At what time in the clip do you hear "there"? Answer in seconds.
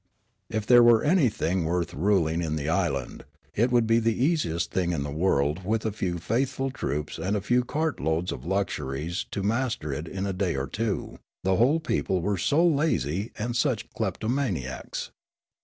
0.65-0.81